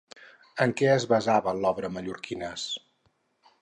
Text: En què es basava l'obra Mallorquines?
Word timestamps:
En 0.65 0.73
què 0.79 0.89
es 0.93 1.05
basava 1.13 1.55
l'obra 1.61 1.95
Mallorquines? 1.99 2.69